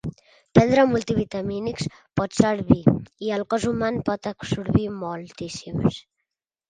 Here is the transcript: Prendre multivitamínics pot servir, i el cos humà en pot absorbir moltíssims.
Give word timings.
Prendre 0.59 0.85
multivitamínics 0.93 1.85
pot 2.19 2.33
servir, 2.39 2.79
i 3.27 3.31
el 3.37 3.45
cos 3.55 3.69
humà 3.73 3.93
en 3.97 4.01
pot 4.09 4.31
absorbir 4.33 4.87
moltíssims. 5.03 6.01